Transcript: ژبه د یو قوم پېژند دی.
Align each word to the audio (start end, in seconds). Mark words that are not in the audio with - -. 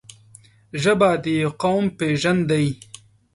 ژبه 0.81 1.09
د 1.23 1.25
یو 1.41 1.51
قوم 1.61 1.85
پېژند 1.99 2.41
دی. 2.51 2.67